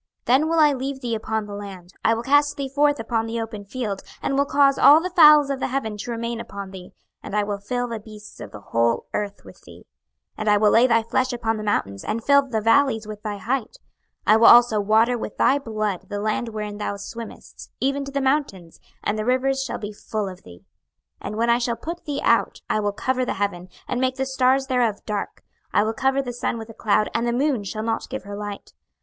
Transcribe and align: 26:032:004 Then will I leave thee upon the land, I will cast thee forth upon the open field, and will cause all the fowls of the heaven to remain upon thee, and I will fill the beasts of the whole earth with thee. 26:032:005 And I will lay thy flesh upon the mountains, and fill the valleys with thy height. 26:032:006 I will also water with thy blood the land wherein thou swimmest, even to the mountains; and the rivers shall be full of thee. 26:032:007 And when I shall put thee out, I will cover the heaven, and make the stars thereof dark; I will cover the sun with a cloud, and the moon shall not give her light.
26:032:004 0.25 0.25
Then 0.25 0.49
will 0.49 0.57
I 0.59 0.73
leave 0.73 1.01
thee 1.01 1.13
upon 1.13 1.45
the 1.45 1.53
land, 1.53 1.93
I 2.03 2.15
will 2.15 2.23
cast 2.23 2.57
thee 2.57 2.67
forth 2.69 2.99
upon 2.99 3.27
the 3.27 3.39
open 3.39 3.63
field, 3.65 4.01
and 4.19 4.35
will 4.35 4.47
cause 4.47 4.79
all 4.79 4.99
the 4.99 5.11
fowls 5.11 5.51
of 5.51 5.59
the 5.59 5.67
heaven 5.67 5.95
to 5.97 6.09
remain 6.09 6.39
upon 6.39 6.71
thee, 6.71 6.93
and 7.21 7.35
I 7.35 7.43
will 7.43 7.59
fill 7.59 7.87
the 7.87 7.99
beasts 7.99 8.39
of 8.39 8.49
the 8.49 8.61
whole 8.61 9.05
earth 9.13 9.45
with 9.45 9.61
thee. 9.61 9.83
26:032:005 10.39 10.39
And 10.39 10.49
I 10.49 10.57
will 10.57 10.71
lay 10.71 10.87
thy 10.87 11.03
flesh 11.03 11.31
upon 11.31 11.57
the 11.57 11.63
mountains, 11.63 12.03
and 12.03 12.23
fill 12.23 12.41
the 12.41 12.61
valleys 12.61 13.05
with 13.07 13.21
thy 13.21 13.37
height. 13.37 13.77
26:032:006 14.25 14.25
I 14.25 14.37
will 14.37 14.47
also 14.47 14.79
water 14.79 15.17
with 15.19 15.37
thy 15.37 15.59
blood 15.59 16.09
the 16.09 16.19
land 16.19 16.49
wherein 16.49 16.79
thou 16.79 16.97
swimmest, 16.97 17.69
even 17.79 18.03
to 18.03 18.11
the 18.11 18.19
mountains; 18.21 18.79
and 19.03 19.19
the 19.19 19.25
rivers 19.25 19.63
shall 19.63 19.77
be 19.77 19.93
full 19.93 20.27
of 20.27 20.41
thee. 20.41 20.65
26:032:007 21.21 21.27
And 21.27 21.35
when 21.35 21.49
I 21.51 21.59
shall 21.59 21.75
put 21.75 22.05
thee 22.05 22.21
out, 22.23 22.61
I 22.67 22.79
will 22.79 22.91
cover 22.91 23.23
the 23.23 23.35
heaven, 23.35 23.69
and 23.87 24.01
make 24.01 24.15
the 24.15 24.25
stars 24.25 24.65
thereof 24.65 25.05
dark; 25.05 25.43
I 25.71 25.83
will 25.83 25.93
cover 25.93 26.23
the 26.23 26.33
sun 26.33 26.57
with 26.57 26.69
a 26.69 26.73
cloud, 26.73 27.11
and 27.13 27.27
the 27.27 27.31
moon 27.31 27.63
shall 27.63 27.83
not 27.83 28.09
give 28.09 28.23
her 28.23 28.35
light. 28.35 28.73